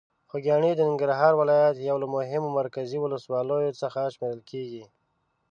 [0.29, 4.83] خوږیاڼي د ننګرهار ولایت یو له مهمو مرکزي ولسوالۍ څخه شمېرل کېږي.